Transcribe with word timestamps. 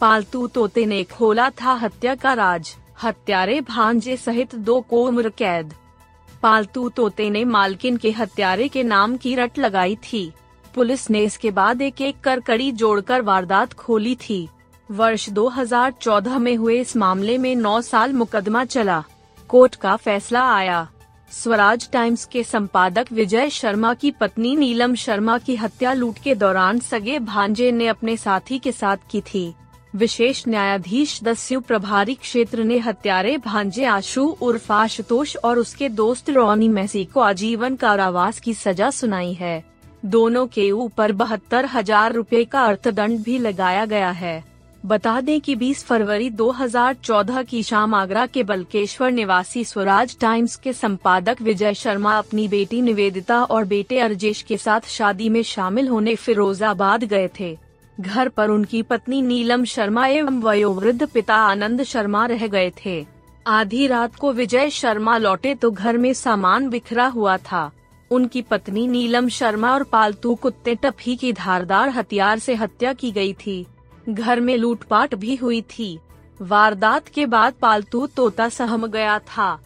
पालतू 0.00 0.46
तोते 0.46 0.86
ने 0.86 1.04
खोला 1.04 1.50
था 1.50 1.72
हत्या 1.72 2.14
का 2.14 2.32
राज। 2.32 2.76
हत्यारे 3.02 3.60
भांजे 3.60 4.16
सहित 4.16 4.54
दो 4.54 4.80
को 4.80 5.06
उम्र 5.06 5.28
कैद। 5.28 5.74
पालतू 6.42 6.88
तोते 6.88 7.30
ने 7.30 7.44
मालकिन 7.44 7.96
के 7.96 8.10
हत्यारे 8.10 8.68
के 8.68 8.82
नाम 8.82 9.16
की 9.16 9.34
रट 9.34 9.58
लगाई 9.58 9.96
थी। 9.96 10.32
पुलिस 10.74 11.10
ने 11.10 11.20
इसके 11.20 11.50
बाद 11.50 11.82
एक 11.82 12.00
एक 12.00 12.20
कर 12.20 12.40
कड़ी 12.40 12.72
जोड़कर 12.72 13.22
वारदात 13.22 13.72
खोली 13.72 14.14
थी। 14.14 14.48
वर्ष 14.90 15.30
2014 15.30 16.38
में 16.38 16.56
हुए 16.56 16.80
इस 16.80 16.96
मामले 16.96 17.38
में 17.38 17.56
9 17.56 17.80
साल 17.80 18.12
मुकदमा 18.12 18.64
चला। 18.64 19.04
कोर्ट 19.48 19.74
का 19.74 19.96
फैसला 19.96 20.50
आया। 20.54 20.88
स्वराज 21.30 21.90
टाइम्स 21.90 22.24
के 22.24 22.42
संपादक 22.42 23.06
विजय 23.12 23.50
शर्मा 23.50 23.94
की 23.94 24.10
पत्नी 24.10 24.56
नीलम 24.56 24.94
शर्मा 24.94 25.38
की 25.38 25.56
हत्या 25.56 25.92
लूट 25.92 26.18
के 26.18 26.34
दौरान 26.34 26.78
सगे 26.78 27.18
भांजे 27.18 27.72
ने 27.72 27.86
अपने 27.86 28.16
साथी 28.16 28.58
के 28.58 28.72
साथ 28.72 28.96
की 29.10 29.20
थी। 29.20 29.54
विशेष 29.96 30.42
न्यायाधीश 30.48 31.18
दस्यु 31.24 31.60
प्रभारी 31.60 32.14
क्षेत्र 32.14 32.64
ने 32.64 32.78
हत्यारे 32.78 33.36
भांजे 33.38 33.84
आशु 33.84 34.24
उर्फ़ 34.42 34.72
आशुतोष 34.72 35.36
और 35.36 35.58
उसके 35.58 35.88
दोस्त 35.90 36.30
रोनी 36.30 36.68
मैसी 36.68 37.04
को 37.04 37.20
आजीवन 37.20 37.76
कारावास 37.76 38.40
की 38.40 38.54
सजा 38.54 38.90
सुनाई 38.90 39.32
है। 39.32 39.64
दोनों 40.04 40.46
के 40.46 40.70
ऊपर 40.70 41.12
बहत्तर 41.12 41.66
हज़ार 41.66 42.12
रूपए 42.12 42.44
का 42.44 42.64
अर्थदंड 42.64 43.22
भी 43.24 43.38
लगाया 43.38 43.86
गया 43.86 44.10
है। 44.10 44.42
बता 44.86 45.20
दें 45.20 45.40
कि 45.40 45.56
20 45.56 45.84
फरवरी 45.84 46.30
2014 46.30 47.42
की 47.42 47.62
शाम 47.62 47.94
आगरा 47.94 48.26
के 48.26 48.42
बलकेश्वर 48.42 49.10
निवासी 49.10 49.64
स्वराज 49.64 50.16
टाइम्स 50.20 50.56
के 50.56 50.72
संपादक 50.72 51.42
विजय 51.42 51.74
शर्मा 51.74 52.18
अपनी 52.18 52.48
बेटी 52.48 52.82
निवेदिता 52.82 53.42
और 53.44 53.64
बेटे 53.64 53.98
अर्जेश 53.98 54.42
के 54.42 54.56
साथ 54.56 54.88
शादी 54.88 55.28
में 55.28 55.42
शामिल 55.42 55.88
होने 55.88 56.14
फिरोजाबाद 56.16 57.04
गए 57.04 57.28
थे। 57.40 57.56
घर 57.98 58.28
पर 58.28 58.48
उनकी 58.48 58.82
पत्नी 58.82 59.20
नीलम 59.22 59.64
शर्मा 59.64 60.06
एवं 60.06 60.40
वयोवृद्ध 60.42 61.06
पिता 61.06 61.34
आनंद 61.34 61.82
शर्मा 61.82 62.24
रह 62.26 62.46
गए 62.46 62.72
थे। 62.84 63.04
आधी 63.46 63.86
रात 63.86 64.16
को 64.16 64.32
विजय 64.32 64.70
शर्मा 64.70 65.16
लौटे 65.18 65.54
तो 65.54 65.70
घर 65.70 65.96
में 65.96 66.12
सामान 66.14 66.68
बिखरा 66.68 67.06
हुआ 67.06 67.36
था। 67.42 67.70
उनकी 68.10 68.42
पत्नी 68.42 68.86
नीलम 68.86 69.28
शर्मा 69.28 69.72
और 69.72 69.82
पालतू 69.82 70.34
कुत्ते 70.34 70.74
टफी 70.74 71.16
की 71.16 71.32
धारदार 71.32 71.88
हथियार 71.88 72.38
से 72.38 72.54
हत्या 72.54 72.92
की 72.92 73.10
गई 73.12 73.32
थी। 73.46 73.66
घर 74.08 74.40
में 74.40 74.56
लूटपाट 74.56 75.14
भी 75.14 75.36
हुई 75.36 75.60
थी। 75.70 75.98
वारदात 76.40 77.08
के 77.08 77.26
बाद 77.26 77.54
पालतू 77.62 78.06
तोता 78.06 78.48
सहम 78.48 78.86
गया 78.86 79.18
था। 79.28 79.58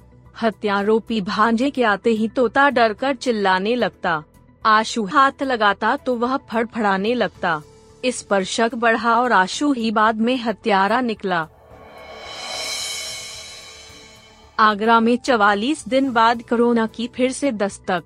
हत्यारोपी 0.43 1.21
भांजे 1.21 1.71
के 1.71 1.83
आते 1.85 2.11
ही 2.11 2.29
तोता 2.29 2.69
डरकर 2.71 3.15
चिल्लाने 3.15 3.75
लगता। 3.75 4.23
आशु 4.65 5.05
हाथ 5.05 5.43
लगाता 5.43 5.97
तो 5.97 6.15
वह 6.15 6.37
फड़फड़ाने 6.51 7.15
लगता। 7.15 7.61
इस 8.05 8.23
पर 8.23 8.45
शक 8.45 8.75
बढ़ा 8.75 9.15
और 9.15 9.33
आशु 9.33 9.73
ही 9.73 9.91
बाद 9.91 10.17
में 10.17 10.37
हत्यारा 10.37 11.01
निकला। 11.01 11.49
आगरा 14.59 15.01
में 15.01 15.17
चवालीस 15.17 15.89
दिन 15.89 16.13
बाद 16.13 16.43
कोरोना 16.43 16.87
की 16.87 17.11
फिर 17.15 17.33
से 17.33 17.53
दस्तक। 17.53 18.03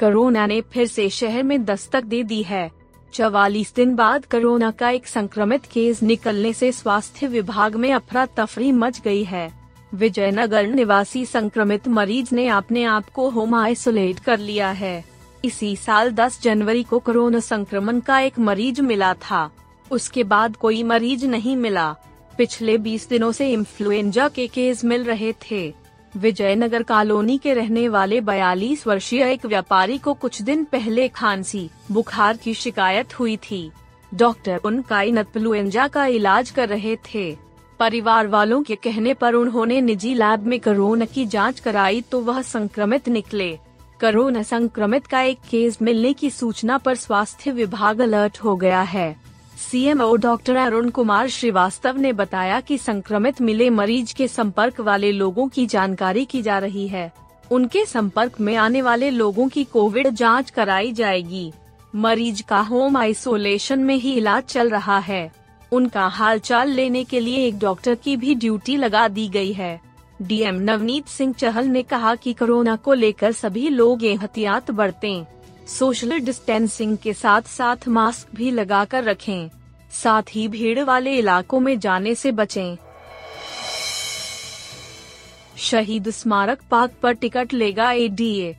कोरोना 0.00 0.46
ने 0.46 0.60
फिर 0.60 0.86
से 0.86 1.08
शहर 1.08 1.42
में 1.42 1.64
दस्तक 1.64 2.04
दे 2.04 2.22
दी 2.22 2.42
है। 2.42 2.70
चवालीस 3.12 3.74
दिन 3.74 3.94
बाद 3.94 4.24
कोरोना 4.24 4.70
का 4.70 4.90
एक 4.90 5.06
संक्रमित 5.06 5.66
केस 5.66 6.02
निकलने 6.02 6.52
से 6.52 6.72
स्वास्थ्य 6.72 7.26
विभाग 7.26 7.74
में 7.74 7.92
अफरा 7.92 8.26
तफरी 8.26 8.72
मच 8.72 9.00
गई 9.00 9.24
है। 9.24 9.52
विजयनगर 9.94 10.66
निवासी 10.66 11.26
संक्रमित 11.26 11.88
मरीज़ 11.88 12.34
ने 12.34 12.48
अपने 12.48 12.84
आप 12.84 13.08
को 13.08 13.30
होम 13.30 13.54
आइसोलेट 13.54 14.18
कर 14.18 14.38
लिया 14.38 14.70
है। 14.70 15.13
इसी 15.44 15.76
साल 15.76 16.10
10 16.10 16.42
जनवरी 16.42 16.82
को 16.82 16.98
कोरोना 16.98 17.40
संक्रमण 17.40 18.00
का 18.00 18.20
एक 18.20 18.38
मरीज़ 18.38 18.82
मिला 18.82 19.14
था। 19.14 19.50
उसके 19.90 20.24
बाद 20.24 20.56
कोई 20.56 20.82
मरीज़ 20.82 21.26
नहीं 21.26 21.56
मिला। 21.56 21.96
पिछले 22.38 22.78
20 22.78 23.08
दिनों 23.08 23.32
से 23.32 23.52
इन्फ्लुएंजा 23.52 24.28
के 24.28 24.46
केस 24.46 24.84
मिल 24.84 25.04
रहे 25.04 25.32
थे। 25.32 25.74
विजयनगर 26.16 26.82
कॉलोनी 26.82 27.38
के 27.38 27.54
रहने 27.54 27.88
वाले 27.88 28.20
42 28.20 28.86
वर्षीय 28.86 29.22
एक 29.22 29.46
व्यापारी 29.46 29.98
को 29.98 30.14
कुछ 30.14 30.42
दिन 30.42 30.64
पहले 30.64 31.08
खांसी, 31.08 31.70
बुखार 31.92 32.36
की 32.36 32.54
शिकायत 32.54 33.18
हुई 33.18 33.36
थी। 33.36 33.70
डॉक्टर 34.14 34.60
उनका 34.64 35.02
इन्फ्लुएंजा 35.02 35.88
का 35.88 36.06
इलाज 36.06 36.50
कर 36.50 36.68
रहे 36.68 36.96
थे। 36.96 37.36
परिवार 37.78 38.26
वालों 38.26 38.62
के 38.62 38.74
कहने 38.74 39.14
पर 39.14 39.34
उन्होंने 39.34 39.80
निजी 39.80 40.14
लैब 40.14 40.46
में 40.46 40.60
कोरोना 40.60 41.04
की 41.04 41.26
जाँच 41.26 41.60
कराई 41.60 42.00
तो 42.00 42.20
वह 42.20 42.42
संक्रमित 42.42 43.08
निकले। 43.08 43.58
कोरोना 44.00 44.42
संक्रमित 44.42 45.06
का 45.06 45.20
एक 45.20 45.38
केस 45.50 45.78
मिलने 45.82 46.12
की 46.12 46.30
सूचना 46.30 46.78
पर 46.78 46.94
स्वास्थ्य 46.94 47.50
विभाग 47.50 48.00
अलर्ट 48.00 48.38
हो 48.38 48.56
गया 48.56 48.80
है। 48.82 49.16
सीएमओ 49.70 50.16
डॉक्टर 50.16 50.56
अरुण 50.56 50.90
कुमार 50.90 51.28
श्रीवास्तव 51.28 51.96
ने 51.96 52.12
बताया 52.12 52.60
कि 52.60 52.78
संक्रमित 52.78 53.40
मिले 53.40 53.70
मरीज़ 53.70 54.14
के 54.14 54.28
संपर्क 54.28 54.80
वाले 54.80 55.12
लोगों 55.12 55.48
की 55.48 55.66
जानकारी 55.66 56.24
की 56.24 56.42
जा 56.42 56.58
रही 56.58 56.88
है। 56.88 57.12
उनके 57.50 57.84
संपर्क 57.84 58.40
में 58.40 58.56
आने 58.56 58.82
वाले 58.82 59.10
लोगों 59.10 59.48
की 59.48 59.64
कोविड 59.64 60.08
जाँच 60.08 60.50
कराई 60.50 60.92
जाएगी। 60.92 61.52
मरीज़ 61.94 62.42
का 62.42 62.60
होम 62.60 62.96
आइसोलेशन 62.96 63.78
में 63.78 63.96
ही 63.96 64.12
इलाज 64.12 64.42
चल 64.42 64.70
रहा 64.70 64.98
है। 64.98 65.32
उनका 65.72 66.06
हालचाल 66.06 66.68
लेने 66.68 67.04
के 67.04 67.20
लिए 67.20 67.46
एक 67.46 67.58
डॉक्टर 67.58 67.94
की 67.94 68.16
भी 68.16 68.34
ड्यूटी 68.34 68.76
लगा 68.76 69.08
दी 69.08 69.28
गई 69.28 69.52
है। 69.52 69.80
डीएम 70.24 70.54
नवनीत 70.54 71.06
सिंह 71.06 71.32
चहल 71.32 71.64
ने 71.64 71.82
कहा 71.82 72.14
कि 72.14 72.32
कोरोना 72.32 72.76
को 72.76 72.92
लेकर 72.92 73.32
सभी 73.32 73.68
लोग 73.68 74.04
एहतियात 74.04 74.70
बरतें, 74.70 75.24
सोशल 75.68 76.18
डिस्टेंसिंग 76.18 76.96
के 76.96 77.12
साथ 77.12 77.42
साथ 77.42 77.88
मास्क 77.88 78.34
भी 78.34 78.50
लगाकर 78.50 79.04
रखें। 79.04 79.50
साथ 79.92 80.22
ही 80.30 80.48
भीड़ 80.48 80.80
वाले 80.80 81.14
इलाकों 81.14 81.60
में 81.60 81.78
जाने 81.78 82.14
से 82.14 82.32
बचें। 82.32 82.76
शहीद 85.56 86.10
स्मारक 86.10 86.60
पार्क 86.70 86.92
पर 87.02 87.12
टिकट 87.12 87.52
लेगा 87.52 87.90
एडीए। 87.92 88.56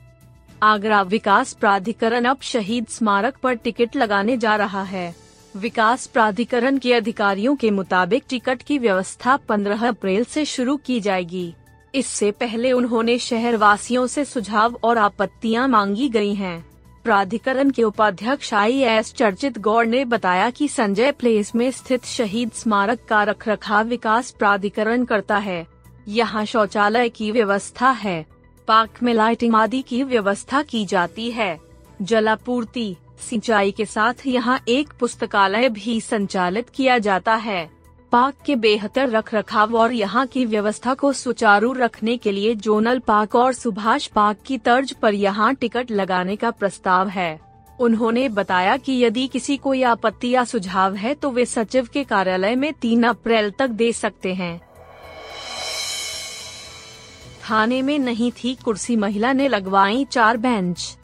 आगरा 0.62 1.02
विकास 1.02 1.52
प्राधिकरण 1.52 2.24
अब 2.24 2.38
शहीद 2.42 2.86
स्मारक 2.86 3.36
पर 3.36 3.54
टिकट 3.54 3.96
लगाने 3.96 4.36
जा 4.36 4.56
रहा 4.56 4.82
है। 4.82 5.14
विकास 5.56 6.06
प्राधिकरण 6.06 6.78
के 6.78 6.92
अधिकारियों 6.94 7.56
के 7.56 7.70
मुताबिक 7.70 8.24
टिकट 8.28 8.62
की 8.62 8.78
व्यवस्था 8.78 9.38
15 9.48 9.88
अप्रैल 9.88 10.24
से 10.24 10.44
शुरू 10.44 10.76
की 10.76 11.00
जाएगी। 11.00 11.54
इससे 11.94 12.30
पहले 12.30 12.72
उन्होंने 12.72 13.18
शहर 13.18 13.56
वासियों 13.56 14.06
से 14.06 14.24
सुझाव 14.24 14.78
और 14.82 14.98
आपत्तियाँ 14.98 15.68
मांगी 15.68 16.08
गई 16.08 16.34
हैं। 16.34 16.66
प्राधिकरण 17.04 17.70
के 17.70 17.82
उपाध्यक्ष 17.82 18.54
आई 18.54 18.78
एस 18.78 19.14
चर्चित 19.14 19.58
गौड़ 19.58 19.86
ने 19.86 20.04
बताया 20.04 20.50
कि 20.50 20.68
संजय 20.68 21.12
प्लेस 21.12 21.54
में 21.54 21.70
स्थित 21.70 22.04
शहीद 22.04 22.52
स्मारक 22.52 22.98
का 23.08 23.22
रखरखाव 23.22 23.86
विकास 23.86 24.30
प्राधिकरण 24.30 25.04
करता 25.04 25.36
है। 25.36 25.66
यहाँ 26.08 26.44
शौचालय 26.44 27.08
की 27.08 27.30
व्यवस्था 27.30 27.90
है। 27.90 28.26
पार्क 28.68 29.02
में 29.02 29.14
लाइटिंग 29.14 29.54
आदि 29.54 29.82
की 29.82 30.02
व्यवस्था 30.02 30.62
की 30.62 30.84
जाती 30.86 31.30
है। 31.30 31.60
जलापूर्ति 32.02 32.96
सिंचाई 33.20 33.70
के 33.70 33.84
साथ 33.84 34.26
यहाँ 34.26 34.58
एक 34.68 34.92
पुस्तकालय 35.00 35.68
भी 35.68 36.00
संचालित 36.00 36.68
किया 36.68 36.98
जाता 36.98 37.34
है। 37.34 37.68
पार्क 38.12 38.34
के 38.46 38.56
बेहतर 38.56 39.08
रख 39.08 39.32
रखाव 39.34 39.74
और 39.76 39.92
यहाँ 39.92 40.26
की 40.26 40.44
व्यवस्था 40.44 40.94
को 40.94 41.12
सुचारू 41.12 41.72
रखने 41.72 42.16
के 42.16 42.32
लिए 42.32 42.54
जोनल 42.54 42.98
पार्क 42.98 43.34
और 43.34 43.52
सुभाष 43.52 44.06
पार्क 44.06 44.38
की 44.46 44.58
तर्ज 44.58 44.92
पर 44.92 45.14
यहाँ 45.14 45.54
टिकट 45.54 45.90
लगाने 45.90 46.36
का 46.36 46.50
प्रस्ताव 46.50 47.08
है। 47.08 47.38
उन्होंने 47.78 48.28
बताया 48.28 48.76
कि 48.76 48.92
यदि 49.04 49.26
किसी 49.26 49.56
को 49.56 49.74
आपत्ति 49.86 50.34
या 50.34 50.44
सुझाव 50.44 50.94
है 50.94 51.14
तो 51.14 51.30
वे 51.30 51.44
सचिव 51.44 51.88
के 51.92 52.04
कार्यालय 52.04 52.54
में 52.56 52.72
तीन 52.72 53.02
अप्रैल 53.02 53.50
तक 53.50 53.68
दे 53.70 53.92
सकते 53.92 54.34
हैं। 54.34 54.60
थाने 57.42 57.80
में 57.82 57.98
नहीं 57.98 58.30
थी, 58.34 58.54
कुर्सी 58.54 58.96
महिला 58.96 59.32
ने 59.32 59.48
लगवाई 59.48 60.04
चार 60.04 60.36
बेंच। 60.36 60.96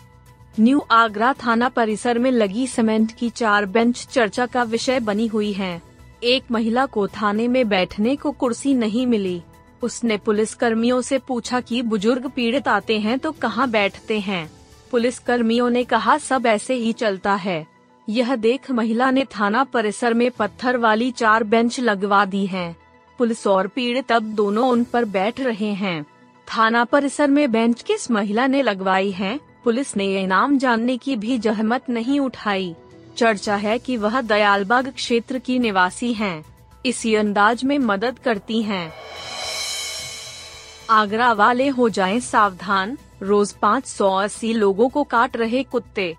न्यू 0.61 0.79
आगरा 0.91 1.33
थाना 1.33 1.69
परिसर 1.69 2.19
में 2.19 2.31
लगी 2.31 2.67
सीमेंट 2.67 3.13
की 3.13 3.29
चार 3.31 3.67
बेंच 3.67 4.07
चर्चा 4.07 4.47
का 4.47 4.63
विषय 4.63 5.01
बनी 5.01 5.27
हुई 5.27 5.53
है। 5.53 5.83
एक 6.25 6.51
महिला 6.51 6.87
को 6.87 7.07
थाने 7.09 7.49
में 7.49 7.69
बैठने 7.69 8.17
को 8.17 8.31
कुर्सी 8.31 8.75
नहीं 8.75 9.07
मिली। 9.07 9.43
उसने 9.83 10.17
पुलिस 10.17 10.55
कर्मियों 10.55 11.01
से 11.01 11.19
पूछा 11.19 11.61
कि 11.61 11.83
बुज़ुर्ग 11.83 12.31
पीड़ित 12.31 12.69
आते 12.69 12.99
हैं 12.99 13.19
तो 13.19 13.33
कहाँ 13.33 13.71
बैठते 13.71 14.19
हैं? 14.21 14.51
पुलिस 14.91 15.19
कर्मियों 15.19 15.71
ने 15.71 15.85
कहा, 15.85 16.19
सब 16.19 16.47
ऐसे 16.47 16.75
ही 16.75 16.93
चलता 16.93 17.35
है। 17.35 17.67
यह 18.09 18.37
देख 18.37 18.71
महिला 18.71 19.11
ने 19.11 19.25
थाना 19.25 19.65
परिसर 19.65 20.15
में 20.15 20.31
पत्थर 20.31 20.77
वाली 20.77 21.11
चार 21.11 21.45
बेंच 21.45 21.81
लगवा 21.81 22.25
दी 22.25 22.47
है। 22.47 22.77
पुलिस 23.19 23.47
और 23.47 23.67
पीड़ित 23.67 24.13
अब 24.13 24.23
दोनों 24.23 24.69
उन 24.69 24.85
पर 24.85 25.05
बैठ 25.05 25.41
रहे 25.41 25.73
हैं। 25.75 26.03
थाना 26.49 26.85
परिसर 26.85 27.31
में 27.31 27.53
बेंच 27.53 27.83
किस 27.83 28.11
महिला 28.11 28.47
ने 28.47 28.63
लगवाई 28.63 29.11
है? 29.11 29.52
पुलिस 29.65 29.97
ने 29.97 30.07
ये 30.07 30.27
नाम 30.27 30.57
जानने 30.59 30.97
की 30.97 31.17
भी 31.17 31.39
जहमत 31.39 31.89
नहीं 31.91 32.19
उठाई 32.21 32.75
चर्चा 33.17 33.57
है 33.57 33.79
कि 33.79 33.97
वह 33.97 34.21
दयालबाग 34.21 34.89
क्षेत्र 34.89 35.39
की 35.39 35.59
निवासी 35.59 36.13
हैं। 36.13 36.45
इसी 36.87 37.15
अंदाज 37.15 37.65
में 37.65 37.79
मदद 37.79 38.19
करती 38.19 38.63
हैं। 38.63 38.93
आगरा 40.91 41.33
वाले 41.33 41.69
हो 41.69 41.89
जाएँ 41.89 42.19
सावधान, 42.21 42.97
रोज 43.23 43.53
पाँच 43.53 43.87
सौ 43.87 44.11
अस्सी 44.15 44.53
लोगों 44.53 44.89
को 44.89 45.05
काट 45.05 45.37
रहे 45.37 45.63
कुत्ते 45.63 46.15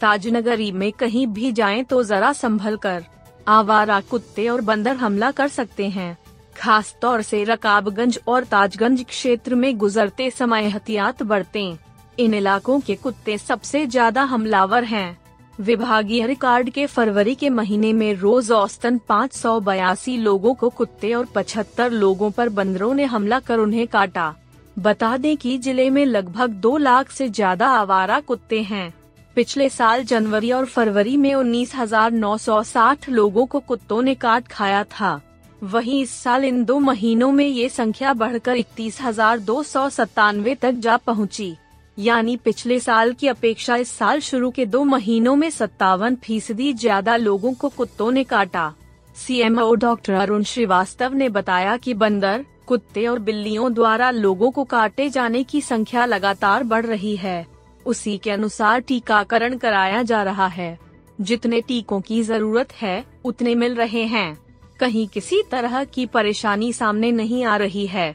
ताजनगरी 0.00 0.70
में 0.72 0.90
कहीं 0.92 1.26
भी 1.26 1.52
जाएँ 1.52 1.82
तो 1.84 2.02
जरा 2.04 2.32
संभल 2.32 2.76
कर, 2.76 3.04
आवारा 3.48 4.00
कुत्ते 4.00 4.48
और 4.48 4.60
बंदर 4.60 4.96
हमला 4.96 5.30
कर 5.30 5.48
सकते 5.48 5.88
हैं 5.88 6.16
खास 6.56 6.94
तौर 7.02 7.22
से 7.22 7.44
रकाबगंज 7.44 8.18
और 8.28 8.44
ताजगंज 8.44 9.04
क्षेत्र 9.04 9.54
में 9.54 9.76
गुजरते 9.78 10.30
समय 10.30 10.64
एहतियात 10.64 11.22
बरतें। 11.22 11.76
इन 12.20 12.34
इलाकों 12.34 12.78
के 12.80 12.94
कुत्ते 12.96 13.36
सबसे 13.38 13.86
ज़्यादा 13.86 14.22
हमलावर 14.24 14.84
हैं। 14.84 15.18
विभागीय 15.60 16.26
रिकॉर्ड 16.26 16.70
के 16.70 16.86
फरवरी 16.86 17.34
के 17.34 17.50
महीने 17.50 17.92
में 17.92 18.12
रोज 18.14 18.50
औसतन 18.52 18.98
पाँच 19.08 19.32
सौ 19.32 19.58
बयासी 19.60 20.16
लोगों 20.18 20.54
को 20.54 20.68
कुत्ते 20.70 21.12
और 21.14 21.26
75 21.36 21.90
लोगों 21.92 22.30
पर 22.30 22.48
बंदरों 22.50 22.92
ने 22.94 23.04
हमला 23.04 23.38
कर 23.40 23.58
उन्हें 23.58 23.86
काटा। 23.86 24.34
बता 24.78 25.16
दें 25.16 25.36
कि 25.36 25.56
ज़िले 25.58 25.88
में 25.90 26.04
लगभग 26.06 26.50
दो 26.58 26.76
लाख 26.78 27.10
से 27.10 27.28
ज़्यादा 27.28 27.68
आवारा 27.68 28.20
कुत्ते 28.20 28.62
हैं। 28.62 28.92
पिछले 29.36 29.68
साल 29.68 30.04
जनवरी 30.04 30.52
और 30.52 30.66
फरवरी 30.66 31.16
में 31.16 31.34
19,960 31.34 33.08
लोगों 33.08 33.46
को 33.46 33.60
कुत्तों 33.60 34.02
ने 34.02 34.14
काट 34.16 34.48
खाया 34.48 34.84
था। 34.90 35.20
वहीं 35.62 36.00
इस 36.02 36.10
साल 36.12 36.44
इन 36.44 36.64
दो 36.64 36.78
महीनों 36.80 37.30
में 37.32 37.46
ये 37.46 37.68
संख्या 37.68 38.12
बढ़कर 38.14 38.56
इकतीस 38.56 39.00
हज़ार 39.02 39.38
दो 39.40 39.62
सौ 39.62 39.88
सत्तानवे 39.88 40.54
तक 40.54 40.72
जा 40.78 40.96
पहुँची। 40.96 41.56
यानी 41.98 42.36
पिछले 42.36 42.80
साल 42.80 43.12
की 43.12 43.28
अपेक्षा 43.28 43.76
इस 43.76 43.90
साल 43.90 44.20
शुरू 44.20 44.50
के 44.50 44.66
दो 44.66 44.84
महीनों 44.84 45.36
में 45.36 45.50
सत्तावन 45.50 46.14
फ़ीसदी 46.16 46.72
ज़्यादा 46.72 47.16
लोगों 47.16 47.52
को 47.54 47.68
कुत्तों 47.68 48.10
ने 48.12 48.24
काटा। 48.24 48.72
सीएमओ 49.16 49.74
डॉक्टर 49.74 50.12
अरुण 50.12 50.42
श्रीवास्तव 50.42 51.14
ने 51.14 51.28
बताया 51.28 51.76
कि 51.76 51.94
बंदर, 51.94 52.44
कुत्ते 52.66 53.06
और 53.06 53.18
बिल्लियों 53.18 53.72
द्वारा 53.74 54.10
लोगों 54.10 54.50
को 54.50 54.64
काटे 54.64 55.08
जाने 55.10 55.42
की 55.42 55.60
संख्या 55.60 56.04
लगातार 56.04 56.64
बढ़ 56.64 56.86
रही 56.86 57.16
है। 57.16 57.46
उसी 57.86 58.18
के 58.18 58.30
अनुसार 58.30 58.80
टीकाकरण 58.80 59.56
कराया 59.56 60.02
जा 60.02 60.22
रहा 60.22 60.46
है। 60.46 60.78
जितने 61.20 61.60
टीकों 61.60 62.00
की 62.00 62.22
ज़रूरत 62.22 62.72
है, 62.72 63.04
उतने 63.24 63.54
मिल 63.54 63.74
रहे 63.74 64.04
हैं। 64.04 64.38
कहीं 64.80 65.08
किसी 65.08 65.42
तरह 65.50 65.84
की 65.84 66.06
परेशानी 66.06 66.72
सामने 66.72 67.12
नहीं 67.12 67.44
आ 67.44 67.56
रही 67.56 67.86
है। 67.86 68.14